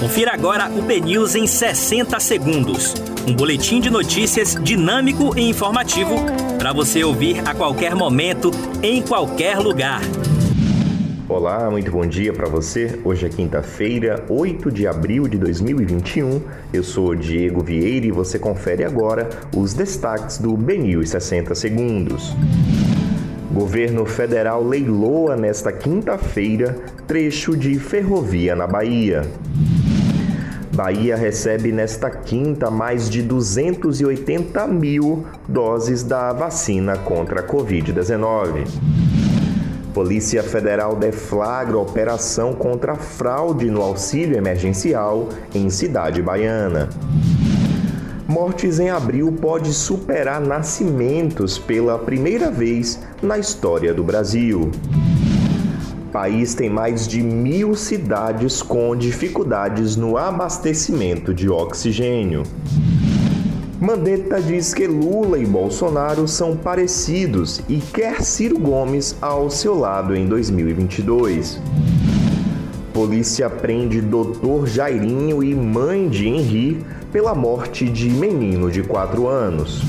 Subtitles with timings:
[0.00, 2.94] Confira agora o BNews em 60 segundos.
[3.28, 6.16] Um boletim de notícias dinâmico e informativo
[6.58, 8.50] para você ouvir a qualquer momento,
[8.82, 10.00] em qualquer lugar.
[11.28, 12.98] Olá, muito bom dia para você.
[13.04, 16.40] Hoje é quinta-feira, 8 de abril de 2021.
[16.72, 22.34] Eu sou Diego Vieira e você confere agora os destaques do BNews 60 segundos.
[23.52, 26.74] Governo federal leiloa nesta quinta-feira
[27.06, 29.28] trecho de ferrovia na Bahia.
[30.72, 38.66] Bahia recebe nesta quinta mais de 280 mil doses da vacina contra a Covid-19.
[39.92, 46.88] Polícia Federal deflagra operação contra fraude no auxílio emergencial em cidade baiana.
[48.28, 54.70] Mortes em abril pode superar nascimentos pela primeira vez na história do Brasil.
[56.10, 62.42] País tem mais de mil cidades com dificuldades no abastecimento de oxigênio.
[63.80, 70.14] Mandetta diz que Lula e Bolsonaro são parecidos e quer Ciro Gomes ao seu lado
[70.14, 71.60] em 2022.
[72.92, 74.66] Polícia prende Dr.
[74.66, 79.82] Jairinho e mãe de Henri pela morte de menino de 4 anos.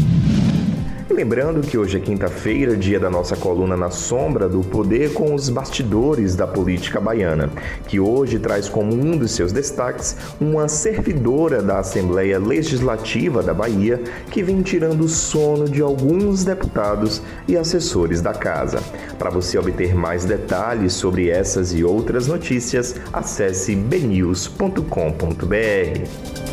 [1.09, 5.33] E lembrando que hoje é quinta-feira, dia da nossa coluna Na Sombra do Poder com
[5.33, 7.49] os bastidores da política baiana,
[7.87, 14.01] que hoje traz como um dos seus destaques uma servidora da Assembleia Legislativa da Bahia
[14.29, 18.79] que vem tirando o sono de alguns deputados e assessores da casa.
[19.17, 26.50] Para você obter mais detalhes sobre essas e outras notícias, acesse bnews.com.br.